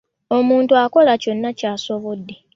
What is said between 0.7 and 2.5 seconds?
akola kyonna kyasobola.